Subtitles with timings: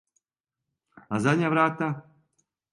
[1.13, 1.93] А задња врата?